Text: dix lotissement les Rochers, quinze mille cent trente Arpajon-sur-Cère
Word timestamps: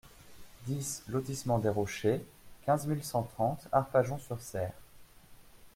dix 0.65 1.03
lotissement 1.09 1.59
les 1.59 1.69
Rochers, 1.69 2.25
quinze 2.65 2.87
mille 2.87 3.03
cent 3.03 3.21
trente 3.21 3.67
Arpajon-sur-Cère 3.71 4.73